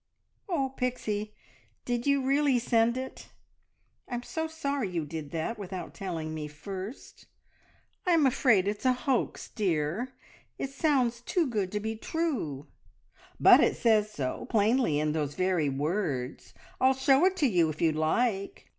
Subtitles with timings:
[0.49, 1.35] "Oh, Pixie,
[1.85, 3.29] did you really send it?
[4.09, 7.27] I'm so sorry you did that without telling me first.
[8.07, 10.15] I'm afraid it's a hoax, dear!
[10.57, 12.65] It sounds too good to be true!"
[13.39, 16.55] "But it says so plainly in those very words.
[16.79, 18.65] I'll show it to you if you like.